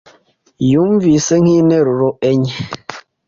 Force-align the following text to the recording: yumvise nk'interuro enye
yumvise 0.71 1.33
nk'interuro 1.41 2.07
enye 2.29 2.55